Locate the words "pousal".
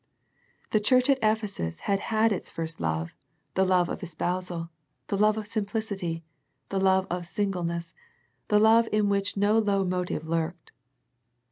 4.15-4.71